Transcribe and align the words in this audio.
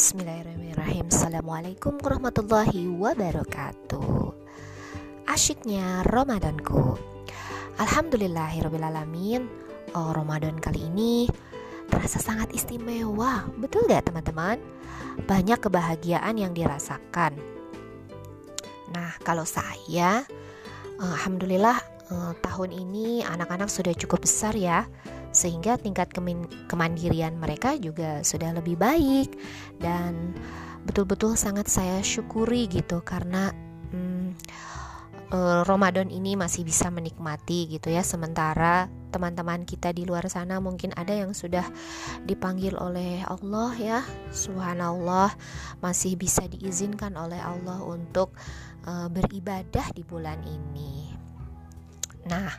Bismillahirrahmanirrahim. 0.00 1.12
Assalamualaikum 1.12 2.00
warahmatullahi 2.00 2.88
wabarakatuh. 2.88 4.32
Asyiknya 5.28 6.08
Ramadanku. 6.08 6.96
Alhamdulillahirrahmanirrahim 7.76 9.44
oh, 9.92 10.10
Ramadan 10.16 10.56
kali 10.56 10.88
ini 10.88 11.28
terasa 11.92 12.16
sangat 12.16 12.48
istimewa. 12.56 13.44
Betul 13.60 13.92
gak 13.92 14.08
teman-teman? 14.08 14.56
Banyak 15.28 15.68
kebahagiaan 15.68 16.32
yang 16.40 16.56
dirasakan. 16.56 17.36
Nah 18.96 19.20
kalau 19.20 19.44
saya 19.44 20.24
Alhamdulillah 20.96 21.76
eh, 22.10 22.32
tahun 22.42 22.70
ini 22.74 23.22
anak-anak 23.24 23.70
sudah 23.70 23.94
cukup 23.94 24.26
besar 24.26 24.52
ya 24.52 24.84
sehingga 25.30 25.78
tingkat 25.78 26.10
kemandirian 26.66 27.38
mereka 27.38 27.78
juga 27.78 28.22
sudah 28.26 28.50
lebih 28.54 28.76
baik. 28.76 29.38
Dan 29.78 30.34
betul-betul 30.84 31.38
sangat 31.38 31.70
saya 31.70 32.02
syukuri 32.02 32.66
gitu 32.66 32.98
karena 33.06 33.54
hmm, 33.94 34.34
uh, 35.30 35.62
Ramadan 35.66 36.10
ini 36.10 36.34
masih 36.34 36.66
bisa 36.66 36.90
menikmati 36.90 37.70
gitu 37.70 37.94
ya. 37.94 38.02
Sementara 38.02 38.90
teman-teman 39.10 39.66
kita 39.66 39.94
di 39.94 40.06
luar 40.06 40.26
sana 40.30 40.62
mungkin 40.62 40.94
ada 40.94 41.14
yang 41.14 41.34
sudah 41.34 41.66
dipanggil 42.26 42.74
oleh 42.74 43.22
Allah 43.26 43.70
ya 43.78 44.00
subhanallah. 44.34 45.30
Masih 45.78 46.18
bisa 46.18 46.42
diizinkan 46.50 47.14
oleh 47.14 47.38
Allah 47.38 47.78
untuk 47.86 48.34
uh, 48.86 49.06
beribadah 49.06 49.86
di 49.94 50.02
bulan 50.02 50.42
ini 50.42 51.19
Nah, 52.28 52.52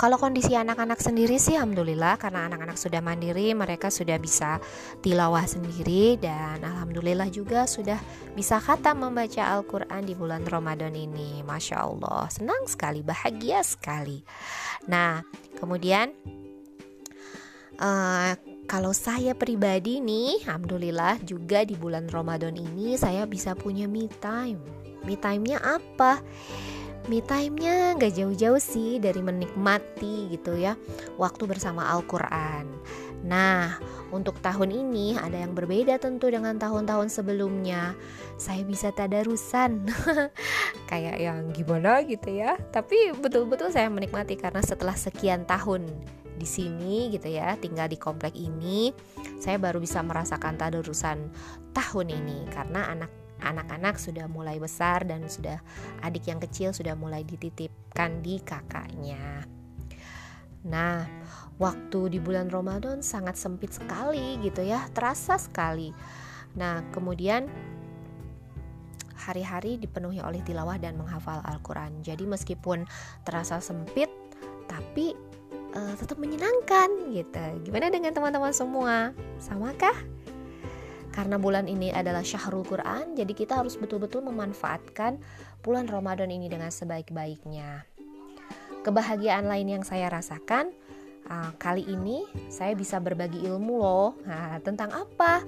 kalau 0.00 0.16
kondisi 0.16 0.56
anak-anak 0.56 0.98
sendiri 0.98 1.36
sih 1.36 1.54
alhamdulillah 1.54 2.16
karena 2.16 2.48
anak-anak 2.48 2.80
sudah 2.80 3.04
mandiri, 3.04 3.52
mereka 3.52 3.92
sudah 3.92 4.16
bisa 4.16 4.56
tilawah 5.04 5.44
sendiri 5.44 6.16
dan 6.16 6.64
alhamdulillah 6.64 7.28
juga 7.28 7.68
sudah 7.68 8.00
bisa 8.32 8.56
kata 8.56 8.96
membaca 8.96 9.52
Al-Qur'an 9.52 10.08
di 10.08 10.16
bulan 10.16 10.42
Ramadan 10.48 10.96
ini. 10.96 11.44
Masya 11.44 11.76
Allah, 11.84 12.26
senang 12.32 12.64
sekali, 12.66 13.04
bahagia 13.04 13.60
sekali. 13.60 14.24
Nah, 14.88 15.20
kemudian 15.60 16.10
uh, 17.78 18.32
kalau 18.64 18.96
saya 18.96 19.36
pribadi 19.36 20.00
nih, 20.00 20.48
alhamdulillah 20.48 21.20
juga 21.22 21.62
di 21.68 21.76
bulan 21.76 22.08
Ramadan 22.08 22.56
ini 22.56 22.96
saya 22.96 23.28
bisa 23.28 23.52
punya 23.52 23.84
me 23.84 24.08
time. 24.24 24.58
Me 25.04 25.18
time-nya 25.18 25.58
apa? 25.60 26.22
Me 27.10 27.18
time-nya 27.24 27.98
gak 27.98 28.14
jauh-jauh 28.14 28.62
sih 28.62 29.02
dari 29.02 29.18
menikmati 29.18 30.30
gitu 30.30 30.54
ya 30.54 30.78
waktu 31.18 31.46
bersama 31.50 31.90
Al-Quran. 31.90 32.66
Nah, 33.22 33.78
untuk 34.10 34.42
tahun 34.42 34.74
ini 34.74 35.14
ada 35.14 35.38
yang 35.38 35.54
berbeda 35.54 35.96
tentu 36.02 36.26
dengan 36.26 36.58
tahun-tahun 36.58 37.06
sebelumnya. 37.06 37.94
Saya 38.34 38.66
bisa 38.66 38.90
tadarusan, 38.90 39.86
kayak 40.90 41.16
yang 41.22 41.54
gimana 41.54 42.02
gitu 42.02 42.34
ya. 42.34 42.58
Tapi 42.74 43.14
betul-betul 43.14 43.70
saya 43.70 43.86
menikmati 43.86 44.34
karena 44.34 44.58
setelah 44.58 44.98
sekian 44.98 45.46
tahun 45.46 45.86
di 46.34 46.46
sini 46.46 47.14
gitu 47.14 47.30
ya, 47.30 47.54
tinggal 47.62 47.86
di 47.86 47.94
komplek 47.94 48.34
ini, 48.34 48.90
saya 49.38 49.62
baru 49.62 49.78
bisa 49.78 50.02
merasakan 50.02 50.58
tadarusan 50.58 51.30
tahun 51.70 52.06
ini 52.10 52.50
karena 52.50 52.90
anak 52.90 53.21
anak-anak 53.42 53.98
sudah 53.98 54.30
mulai 54.30 54.56
besar 54.62 55.02
dan 55.04 55.26
sudah 55.26 55.58
adik 56.00 56.30
yang 56.30 56.38
kecil 56.38 56.70
sudah 56.70 56.94
mulai 56.94 57.26
dititipkan 57.26 58.22
di 58.22 58.38
kakaknya. 58.40 59.44
Nah, 60.62 61.02
waktu 61.58 62.14
di 62.14 62.18
bulan 62.22 62.46
Ramadan 62.46 63.02
sangat 63.02 63.34
sempit 63.34 63.74
sekali 63.74 64.38
gitu 64.40 64.62
ya, 64.62 64.86
terasa 64.94 65.34
sekali. 65.34 65.90
Nah, 66.54 66.86
kemudian 66.94 67.50
hari-hari 69.18 69.78
dipenuhi 69.78 70.18
oleh 70.22 70.42
tilawah 70.42 70.78
dan 70.78 70.98
menghafal 70.98 71.42
Al-Quran. 71.46 72.02
Jadi 72.02 72.26
meskipun 72.26 72.86
terasa 73.26 73.58
sempit, 73.58 74.10
tapi 74.66 75.14
uh, 75.74 75.94
tetap 75.98 76.18
menyenangkan 76.18 77.10
gitu. 77.10 77.44
Gimana 77.66 77.90
dengan 77.90 78.14
teman-teman 78.14 78.54
semua? 78.54 79.14
Samakah? 79.38 80.21
Karena 81.12 81.36
bulan 81.36 81.68
ini 81.68 81.92
adalah 81.92 82.24
Syahrul 82.24 82.64
Quran, 82.64 83.12
jadi 83.12 83.32
kita 83.36 83.60
harus 83.60 83.76
betul-betul 83.76 84.24
memanfaatkan 84.24 85.20
bulan 85.60 85.84
Ramadan 85.84 86.32
ini 86.32 86.48
dengan 86.48 86.72
sebaik-baiknya. 86.72 87.84
Kebahagiaan 88.82 89.46
lain 89.46 89.78
yang 89.78 89.84
saya 89.84 90.08
rasakan 90.10 90.72
uh, 91.28 91.52
kali 91.60 91.86
ini 91.86 92.26
saya 92.48 92.72
bisa 92.74 92.98
berbagi 92.98 93.44
ilmu 93.44 93.74
loh. 93.78 94.16
Nah, 94.24 94.58
tentang 94.64 94.90
apa? 94.90 95.44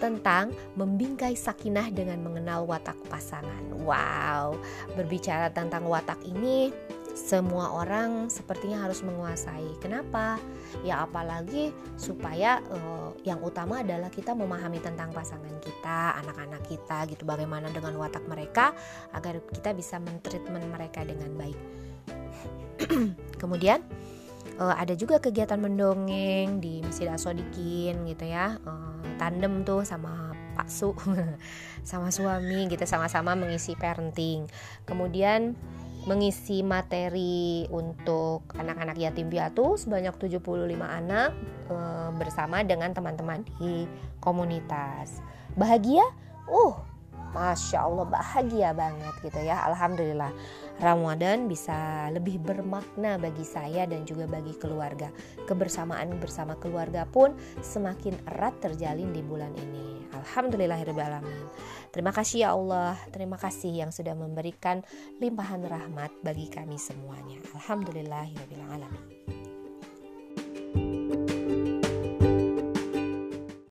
Tentang 0.00 0.50
membingkai 0.74 1.36
sakinah 1.36 1.92
dengan 1.92 2.24
mengenal 2.24 2.64
watak 2.66 2.96
pasangan. 3.12 3.70
Wow, 3.84 4.56
berbicara 4.96 5.52
tentang 5.52 5.86
watak 5.86 6.18
ini 6.26 6.72
semua 7.18 7.74
orang 7.74 8.30
sepertinya 8.30 8.86
harus 8.86 9.02
menguasai. 9.02 9.74
Kenapa? 9.82 10.38
Ya 10.86 11.02
apalagi 11.02 11.74
supaya 11.98 12.62
uh, 12.70 13.10
yang 13.26 13.42
utama 13.42 13.82
adalah 13.82 14.06
kita 14.06 14.38
memahami 14.38 14.78
tentang 14.78 15.10
pasangan 15.10 15.58
kita, 15.58 16.14
anak-anak 16.22 16.62
kita 16.70 17.10
gitu 17.10 17.26
bagaimana 17.26 17.74
dengan 17.74 17.98
watak 17.98 18.22
mereka 18.30 18.70
agar 19.10 19.42
kita 19.50 19.74
bisa 19.74 19.98
mentreatment 19.98 20.70
mereka 20.70 21.02
dengan 21.02 21.34
baik. 21.34 21.58
Kemudian 23.42 23.82
uh, 24.62 24.78
ada 24.78 24.94
juga 24.94 25.18
kegiatan 25.18 25.58
mendongeng 25.58 26.62
di 26.62 26.86
Masjid 26.86 27.10
Asodikin 27.10 28.06
gitu 28.06 28.30
ya. 28.30 28.62
Uh, 28.62 29.02
tandem 29.18 29.66
tuh 29.66 29.82
sama 29.82 30.30
Pak 30.54 30.70
Su 30.70 30.94
sama 31.90 32.14
suami 32.14 32.70
gitu 32.70 32.86
sama-sama 32.86 33.34
mengisi 33.34 33.74
parenting. 33.74 34.46
Kemudian 34.86 35.58
mengisi 36.08 36.64
materi 36.64 37.68
untuk 37.68 38.48
anak-anak 38.56 38.96
yatim 38.96 39.28
piatu 39.28 39.76
sebanyak 39.76 40.16
75 40.16 40.40
anak 40.80 41.36
e, 41.68 41.76
bersama 42.16 42.64
dengan 42.64 42.96
teman-teman 42.96 43.44
di 43.60 43.84
komunitas. 44.16 45.20
Bahagia? 45.52 46.08
Uh, 46.48 46.80
Masya 47.38 47.78
Allah 47.86 48.06
bahagia 48.10 48.74
banget 48.74 49.14
gitu 49.22 49.38
ya. 49.46 49.62
Alhamdulillah 49.70 50.34
Ramadan 50.82 51.46
bisa 51.46 52.10
lebih 52.10 52.42
bermakna 52.42 53.14
bagi 53.14 53.46
saya 53.46 53.86
dan 53.86 54.02
juga 54.02 54.26
bagi 54.26 54.58
keluarga. 54.58 55.14
Kebersamaan 55.46 56.18
bersama 56.18 56.58
keluarga 56.58 57.06
pun 57.06 57.38
semakin 57.62 58.18
erat 58.34 58.58
terjalin 58.58 59.14
di 59.14 59.22
bulan 59.22 59.54
ini. 59.54 60.10
Alhamdulillahirrahmanirrahim 60.18 61.46
Terima 61.94 62.10
kasih 62.10 62.38
ya 62.42 62.58
Allah. 62.58 62.98
Terima 63.14 63.38
kasih 63.38 63.70
yang 63.86 63.90
sudah 63.94 64.18
memberikan 64.18 64.82
limpahan 65.22 65.62
rahmat 65.62 66.10
bagi 66.26 66.50
kami 66.50 66.74
semuanya. 66.74 67.38
Alhamdulillahirrahmanirrahim 67.54 69.37